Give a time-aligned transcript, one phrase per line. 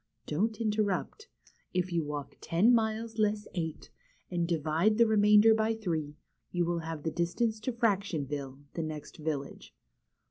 [0.25, 1.27] Don't interrupt.
[1.75, 3.91] If you walk ten miles less eight,
[4.31, 6.17] and divide the remainder by three,
[6.49, 9.75] you will have the distance to Fractionville, the next village."